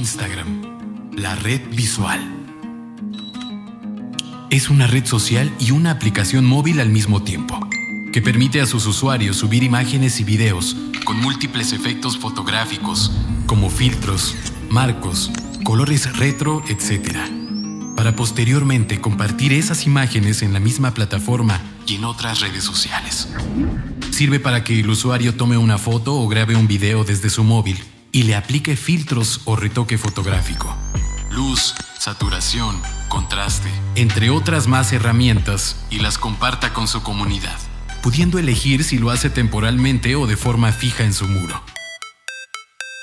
Instagram, 0.00 1.12
la 1.14 1.34
red 1.34 1.60
visual. 1.72 2.20
Es 4.48 4.70
una 4.70 4.86
red 4.86 5.04
social 5.04 5.52
y 5.60 5.72
una 5.72 5.90
aplicación 5.90 6.46
móvil 6.46 6.80
al 6.80 6.88
mismo 6.88 7.22
tiempo, 7.22 7.60
que 8.10 8.22
permite 8.22 8.62
a 8.62 8.66
sus 8.66 8.86
usuarios 8.86 9.36
subir 9.36 9.62
imágenes 9.62 10.18
y 10.18 10.24
videos 10.24 10.74
con 11.04 11.20
múltiples 11.20 11.74
efectos 11.74 12.16
fotográficos, 12.16 13.12
como 13.44 13.68
filtros, 13.68 14.34
marcos, 14.70 15.30
colores 15.64 16.16
retro, 16.16 16.62
etc., 16.66 17.18
para 17.94 18.16
posteriormente 18.16 19.02
compartir 19.02 19.52
esas 19.52 19.84
imágenes 19.84 20.40
en 20.40 20.54
la 20.54 20.60
misma 20.60 20.94
plataforma 20.94 21.60
y 21.86 21.96
en 21.96 22.04
otras 22.04 22.40
redes 22.40 22.64
sociales. 22.64 23.28
Sirve 24.10 24.40
para 24.40 24.64
que 24.64 24.80
el 24.80 24.88
usuario 24.88 25.34
tome 25.34 25.58
una 25.58 25.76
foto 25.76 26.14
o 26.14 26.26
grabe 26.26 26.56
un 26.56 26.68
video 26.68 27.04
desde 27.04 27.28
su 27.28 27.44
móvil 27.44 27.76
y 28.12 28.24
le 28.24 28.34
aplique 28.34 28.76
filtros 28.76 29.40
o 29.44 29.56
retoque 29.56 29.98
fotográfico, 29.98 30.74
luz, 31.30 31.74
saturación, 31.98 32.80
contraste, 33.08 33.70
entre 33.94 34.30
otras 34.30 34.66
más 34.66 34.92
herramientas, 34.92 35.76
y 35.90 35.98
las 35.98 36.18
comparta 36.18 36.72
con 36.72 36.88
su 36.88 37.02
comunidad, 37.02 37.58
pudiendo 38.02 38.38
elegir 38.38 38.84
si 38.84 38.98
lo 38.98 39.10
hace 39.10 39.30
temporalmente 39.30 40.16
o 40.16 40.26
de 40.26 40.36
forma 40.36 40.72
fija 40.72 41.04
en 41.04 41.12
su 41.12 41.26
muro. 41.26 41.62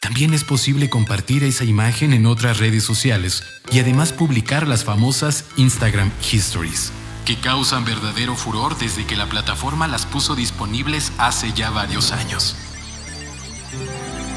También 0.00 0.34
es 0.34 0.44
posible 0.44 0.88
compartir 0.88 1.42
esa 1.44 1.64
imagen 1.64 2.12
en 2.12 2.26
otras 2.26 2.58
redes 2.58 2.84
sociales 2.84 3.42
y 3.72 3.80
además 3.80 4.12
publicar 4.12 4.68
las 4.68 4.84
famosas 4.84 5.44
Instagram 5.56 6.10
Histories, 6.32 6.92
que 7.24 7.36
causan 7.36 7.84
verdadero 7.84 8.36
furor 8.36 8.78
desde 8.78 9.04
que 9.04 9.16
la 9.16 9.28
plataforma 9.28 9.88
las 9.88 10.06
puso 10.06 10.36
disponibles 10.36 11.12
hace 11.18 11.52
ya 11.52 11.70
varios 11.70 12.12
años. 12.12 12.56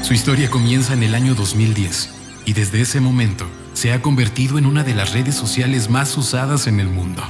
Su 0.02 0.14
historia 0.14 0.50
comienza 0.50 0.94
en 0.94 1.02
el 1.02 1.14
año 1.14 1.34
2010 1.34 2.10
y 2.46 2.52
desde 2.52 2.80
ese 2.80 3.00
momento 3.00 3.46
se 3.74 3.92
ha 3.92 4.02
convertido 4.02 4.58
en 4.58 4.66
una 4.66 4.82
de 4.82 4.94
las 4.94 5.12
redes 5.12 5.34
sociales 5.34 5.88
más 5.90 6.16
usadas 6.16 6.66
en 6.66 6.80
el 6.80 6.88
mundo. 6.88 7.22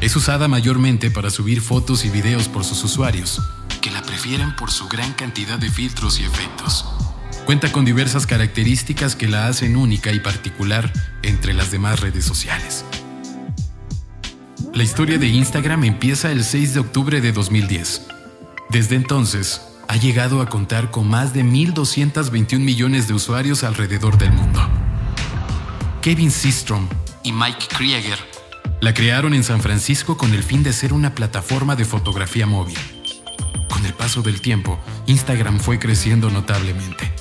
Es 0.00 0.14
usada 0.14 0.46
mayormente 0.48 1.10
para 1.10 1.30
subir 1.30 1.60
fotos 1.60 2.04
y 2.04 2.10
videos 2.10 2.48
por 2.48 2.64
sus 2.64 2.84
usuarios, 2.84 3.40
que 3.80 3.90
la 3.90 4.02
prefieren 4.02 4.54
por 4.56 4.70
su 4.70 4.88
gran 4.88 5.12
cantidad 5.14 5.58
de 5.58 5.70
filtros 5.70 6.20
y 6.20 6.24
efectos. 6.24 6.84
Cuenta 7.46 7.72
con 7.72 7.84
diversas 7.84 8.26
características 8.26 9.14
que 9.16 9.28
la 9.28 9.46
hacen 9.46 9.76
única 9.76 10.12
y 10.12 10.20
particular 10.20 10.92
entre 11.22 11.54
las 11.54 11.70
demás 11.70 12.00
redes 12.00 12.24
sociales. 12.24 12.84
La 14.74 14.82
historia 14.82 15.16
de 15.16 15.28
Instagram 15.28 15.84
empieza 15.84 16.30
el 16.30 16.44
6 16.44 16.74
de 16.74 16.80
octubre 16.80 17.20
de 17.20 17.32
2010. 17.32 18.02
Desde 18.68 18.96
entonces, 18.96 19.62
ha 19.88 19.96
llegado 19.96 20.40
a 20.40 20.48
contar 20.48 20.90
con 20.90 21.08
más 21.08 21.32
de 21.32 21.44
1.221 21.44 22.58
millones 22.58 23.08
de 23.08 23.14
usuarios 23.14 23.64
alrededor 23.64 24.18
del 24.18 24.32
mundo. 24.32 24.60
Kevin 26.02 26.30
Systrom 26.30 26.88
y 27.22 27.32
Mike 27.32 27.66
Krieger 27.68 28.18
la 28.80 28.94
crearon 28.94 29.34
en 29.34 29.42
San 29.42 29.60
Francisco 29.60 30.16
con 30.16 30.34
el 30.34 30.42
fin 30.42 30.62
de 30.62 30.72
ser 30.72 30.92
una 30.92 31.14
plataforma 31.14 31.76
de 31.76 31.84
fotografía 31.84 32.46
móvil. 32.46 32.78
Con 33.68 33.84
el 33.86 33.94
paso 33.94 34.22
del 34.22 34.40
tiempo, 34.40 34.78
Instagram 35.06 35.58
fue 35.58 35.78
creciendo 35.78 36.30
notablemente. 36.30 37.12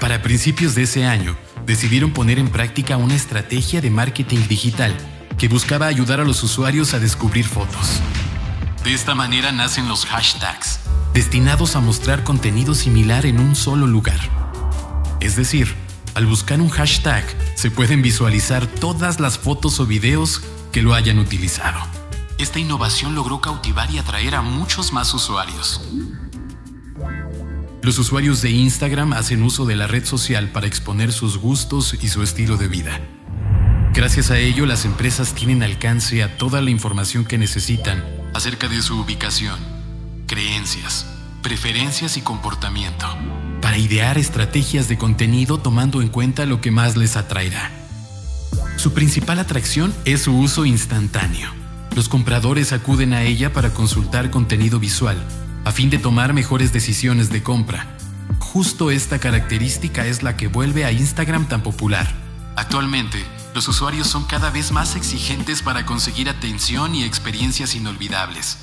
Para 0.00 0.22
principios 0.22 0.74
de 0.74 0.82
ese 0.82 1.06
año, 1.06 1.36
decidieron 1.64 2.12
poner 2.12 2.38
en 2.38 2.48
práctica 2.48 2.96
una 2.96 3.14
estrategia 3.14 3.80
de 3.80 3.90
marketing 3.90 4.46
digital 4.48 4.94
que 5.38 5.48
buscaba 5.48 5.86
ayudar 5.86 6.20
a 6.20 6.24
los 6.24 6.42
usuarios 6.42 6.94
a 6.94 6.98
descubrir 6.98 7.46
fotos. 7.46 8.00
De 8.84 8.94
esta 8.94 9.14
manera 9.14 9.52
nacen 9.52 9.88
los 9.88 10.06
hashtags, 10.06 10.80
destinados 11.16 11.76
a 11.76 11.80
mostrar 11.80 12.24
contenido 12.24 12.74
similar 12.74 13.24
en 13.24 13.40
un 13.40 13.56
solo 13.56 13.86
lugar. 13.86 14.20
Es 15.18 15.34
decir, 15.34 15.74
al 16.14 16.26
buscar 16.26 16.60
un 16.60 16.68
hashtag 16.68 17.24
se 17.54 17.70
pueden 17.70 18.02
visualizar 18.02 18.66
todas 18.66 19.18
las 19.18 19.38
fotos 19.38 19.80
o 19.80 19.86
videos 19.86 20.42
que 20.72 20.82
lo 20.82 20.92
hayan 20.92 21.18
utilizado. 21.18 21.78
Esta 22.36 22.58
innovación 22.58 23.14
logró 23.14 23.40
cautivar 23.40 23.90
y 23.90 23.96
atraer 23.96 24.34
a 24.34 24.42
muchos 24.42 24.92
más 24.92 25.14
usuarios. 25.14 25.80
Los 27.80 27.98
usuarios 27.98 28.42
de 28.42 28.50
Instagram 28.50 29.14
hacen 29.14 29.42
uso 29.42 29.64
de 29.64 29.76
la 29.76 29.86
red 29.86 30.04
social 30.04 30.50
para 30.50 30.66
exponer 30.66 31.14
sus 31.14 31.38
gustos 31.38 31.96
y 31.98 32.08
su 32.08 32.22
estilo 32.22 32.58
de 32.58 32.68
vida. 32.68 33.00
Gracias 33.94 34.30
a 34.30 34.36
ello, 34.36 34.66
las 34.66 34.84
empresas 34.84 35.32
tienen 35.32 35.62
alcance 35.62 36.22
a 36.22 36.36
toda 36.36 36.60
la 36.60 36.68
información 36.68 37.24
que 37.24 37.38
necesitan 37.38 38.04
acerca 38.34 38.68
de 38.68 38.82
su 38.82 39.00
ubicación, 39.00 39.75
creencias, 40.26 41.06
preferencias 41.40 42.16
y 42.16 42.20
comportamiento, 42.20 43.06
para 43.62 43.78
idear 43.78 44.18
estrategias 44.18 44.88
de 44.88 44.98
contenido 44.98 45.58
tomando 45.58 46.02
en 46.02 46.08
cuenta 46.08 46.46
lo 46.46 46.60
que 46.60 46.72
más 46.72 46.96
les 46.96 47.16
atraerá. 47.16 47.70
Su 48.76 48.92
principal 48.92 49.38
atracción 49.38 49.94
es 50.04 50.22
su 50.22 50.36
uso 50.36 50.66
instantáneo. 50.66 51.50
Los 51.94 52.08
compradores 52.08 52.72
acuden 52.72 53.14
a 53.14 53.22
ella 53.22 53.52
para 53.52 53.72
consultar 53.72 54.30
contenido 54.30 54.80
visual, 54.80 55.16
a 55.64 55.70
fin 55.72 55.90
de 55.90 55.98
tomar 55.98 56.32
mejores 56.32 56.72
decisiones 56.72 57.30
de 57.30 57.42
compra. 57.42 57.96
Justo 58.40 58.90
esta 58.90 59.18
característica 59.18 60.06
es 60.06 60.22
la 60.22 60.36
que 60.36 60.48
vuelve 60.48 60.84
a 60.84 60.92
Instagram 60.92 61.48
tan 61.48 61.62
popular. 61.62 62.12
Actualmente, 62.56 63.24
los 63.54 63.68
usuarios 63.68 64.08
son 64.08 64.24
cada 64.24 64.50
vez 64.50 64.72
más 64.72 64.96
exigentes 64.96 65.62
para 65.62 65.86
conseguir 65.86 66.28
atención 66.28 66.94
y 66.94 67.04
experiencias 67.04 67.74
inolvidables. 67.74 68.58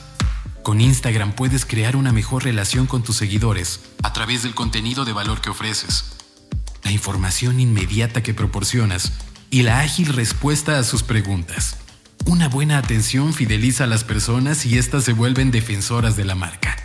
Con 0.64 0.80
Instagram 0.80 1.34
puedes 1.34 1.66
crear 1.66 1.98
una 1.98 2.14
mejor 2.14 2.46
relación 2.46 2.88
con 2.88 3.04
tus 3.04 3.18
seguidores 3.18 3.82
a 4.02 4.14
través 4.14 4.44
del 4.44 4.56
contenido 4.56 5.04
de 5.04 5.12
valor 5.12 5.42
que 5.42 5.50
ofreces, 5.50 6.06
la 6.84 6.92
información 6.92 7.60
inmediata 7.60 8.24
que 8.24 8.34
proporcionas 8.34 9.12
y 9.50 9.64
la 9.64 9.82
ágil 9.82 10.14
respuesta 10.14 10.80
a 10.80 10.84
sus 10.84 11.04
preguntas. 11.04 11.76
Una 12.26 12.48
buena 12.48 12.78
atención 12.78 13.34
fideliza 13.34 13.84
a 13.84 13.88
las 13.88 14.06
personas 14.06 14.66
y 14.66 14.78
éstas 14.78 15.04
se 15.04 15.12
vuelven 15.12 15.52
defensoras 15.52 16.16
de 16.16 16.24
la 16.24 16.36
marca. 16.36 16.78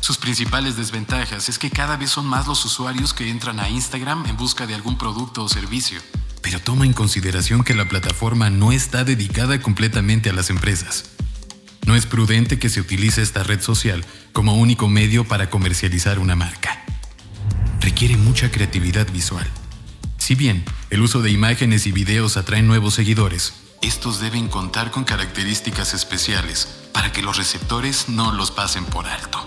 Sus 0.00 0.16
principales 0.16 0.78
desventajas 0.78 1.50
es 1.50 1.58
que 1.58 1.68
cada 1.68 1.98
vez 1.98 2.08
son 2.08 2.24
más 2.24 2.46
los 2.46 2.64
usuarios 2.64 3.12
que 3.12 3.28
entran 3.28 3.60
a 3.60 3.68
Instagram 3.68 4.24
en 4.28 4.38
busca 4.38 4.66
de 4.66 4.74
algún 4.74 4.96
producto 4.96 5.44
o 5.44 5.48
servicio. 5.50 6.00
Pero 6.40 6.58
toma 6.58 6.86
en 6.86 6.94
consideración 6.94 7.64
que 7.64 7.74
la 7.74 7.86
plataforma 7.86 8.48
no 8.48 8.72
está 8.72 9.04
dedicada 9.04 9.60
completamente 9.60 10.30
a 10.30 10.32
las 10.32 10.48
empresas. 10.48 11.10
No 11.86 11.96
es 11.96 12.06
prudente 12.06 12.58
que 12.58 12.68
se 12.68 12.80
utilice 12.80 13.22
esta 13.22 13.42
red 13.42 13.60
social 13.60 14.04
como 14.32 14.54
único 14.54 14.88
medio 14.88 15.26
para 15.26 15.50
comercializar 15.50 16.18
una 16.18 16.36
marca. 16.36 16.84
Requiere 17.80 18.16
mucha 18.16 18.50
creatividad 18.50 19.10
visual. 19.12 19.46
Si 20.18 20.34
bien 20.34 20.64
el 20.90 21.00
uso 21.00 21.22
de 21.22 21.30
imágenes 21.30 21.86
y 21.86 21.92
videos 21.92 22.36
atrae 22.36 22.62
nuevos 22.62 22.94
seguidores, 22.94 23.54
estos 23.82 24.20
deben 24.20 24.48
contar 24.48 24.90
con 24.90 25.04
características 25.04 25.94
especiales 25.94 26.68
para 26.92 27.12
que 27.12 27.22
los 27.22 27.38
receptores 27.38 28.08
no 28.08 28.32
los 28.32 28.50
pasen 28.50 28.84
por 28.84 29.06
alto. 29.06 29.40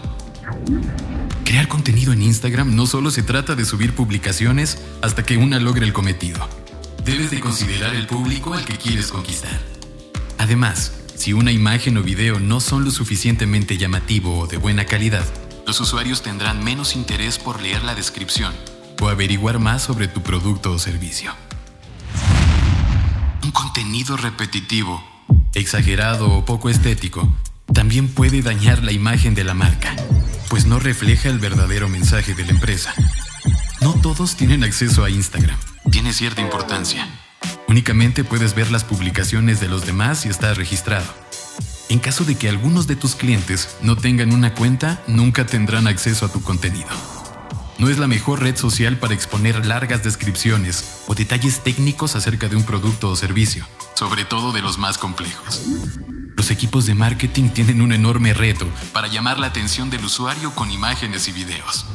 Crear 1.46 1.68
contenido 1.68 2.14
en 2.14 2.24
Instagram 2.24 2.76
no 2.76 2.88
solo 2.88 3.12
se 3.12 3.22
trata 3.22 3.56
de 3.56 3.66
subir 3.66 3.94
publicaciones 3.94 4.80
hasta 5.02 5.24
que 5.24 5.38
una 5.38 5.60
logre 5.60 5.86
el 5.86 5.94
cometido. 5.94 6.50
Debes 7.06 7.32
de 7.32 7.40
considerar 7.40 7.94
el 7.94 8.08
público 8.08 8.54
al 8.54 8.66
que 8.66 8.78
quieres 8.78 9.10
conquistar. 9.10 9.62
Además, 10.40 10.94
si 11.16 11.34
una 11.34 11.52
imagen 11.52 11.98
o 11.98 12.04
video 12.04 12.40
no 12.40 12.60
son 12.60 12.86
lo 12.86 12.92
suficientemente 12.92 13.78
llamativo 13.78 14.40
o 14.40 14.48
de 14.48 14.58
buena 14.58 14.86
calidad, 14.86 15.26
los 15.66 15.80
usuarios 15.80 16.22
tendrán 16.22 16.64
menos 16.64 16.96
interés 16.96 17.38
por 17.38 17.62
leer 17.62 17.84
la 17.84 17.96
descripción 17.96 18.54
o 19.02 19.08
averiguar 19.10 19.60
más 19.60 19.84
sobre 19.84 20.08
tu 20.08 20.22
producto 20.22 20.72
o 20.72 20.80
servicio. 20.80 21.34
Un 23.44 23.52
contenido 23.52 24.18
repetitivo, 24.18 25.04
exagerado 25.54 26.30
o 26.32 26.46
poco 26.46 26.70
estético 26.70 27.34
también 27.74 28.08
puede 28.08 28.42
dañar 28.42 28.84
la 28.84 28.92
imagen 28.92 29.36
de 29.36 29.44
la 29.44 29.54
marca, 29.54 29.96
pues 30.50 30.66
no 30.66 30.80
refleja 30.80 31.30
el 31.30 31.40
verdadero 31.40 31.90
mensaje 31.90 32.34
de 32.34 32.46
la 32.46 32.52
empresa. 32.52 32.94
No 33.82 33.94
todos 33.94 34.36
tienen 34.36 34.64
acceso 34.64 35.04
a 35.04 35.10
Instagram. 35.10 35.58
Tiene 35.92 36.14
cierta 36.14 36.42
importancia 36.42 37.08
Únicamente 37.68 38.24
puedes 38.24 38.56
ver 38.56 38.72
las 38.72 38.84
publicaciones 38.84 39.60
de 39.60 39.68
los 39.68 39.86
demás 39.86 40.20
si 40.20 40.30
estás 40.30 40.58
registrado. 40.58 41.06
En 41.90 42.00
caso 42.00 42.24
de 42.24 42.36
que 42.36 42.50
algunos 42.50 42.88
de 42.88 42.96
tus 42.96 43.16
clientes 43.16 43.78
no 43.82 43.96
tengan 43.96 44.34
una 44.34 44.54
cuenta, 44.54 45.02
nunca 45.08 45.46
tendrán 45.46 45.88
acceso 45.88 46.26
a 46.26 46.32
tu 46.32 46.42
contenido. 46.42 46.90
No 47.78 47.90
es 47.90 47.98
la 47.98 48.08
mejor 48.08 48.42
red 48.42 48.56
social 48.56 48.98
para 48.98 49.14
exponer 49.14 49.66
largas 49.66 50.04
descripciones 50.04 51.04
o 51.08 51.16
detalles 51.16 51.62
técnicos 51.62 52.16
acerca 52.16 52.48
de 52.48 52.56
un 52.56 52.64
producto 52.64 53.10
o 53.10 53.16
servicio, 53.16 53.66
sobre 53.96 54.26
todo 54.26 54.52
de 54.52 54.62
los 54.62 54.78
más 54.78 54.98
complejos. 54.98 55.62
Los 56.36 56.52
equipos 56.52 56.86
de 56.86 56.96
marketing 56.96 57.50
tienen 57.50 57.82
un 57.82 57.92
enorme 57.92 58.34
reto 58.34 58.68
para 58.92 59.08
llamar 59.08 59.40
la 59.40 59.48
atención 59.48 59.90
del 59.90 60.06
usuario 60.06 60.54
con 60.56 60.72
imágenes 60.72 61.28
y 61.28 61.32
videos. 61.32 61.86